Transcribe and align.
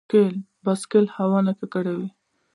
بایسکل 0.63 1.05
هوا 1.17 1.39
نه 1.47 1.53
ککړوي. 1.59 2.09